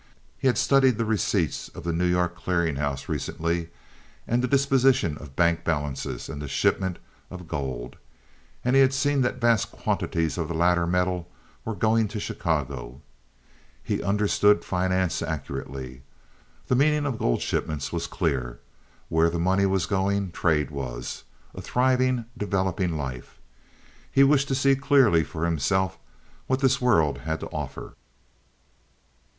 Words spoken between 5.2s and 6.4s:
bank balances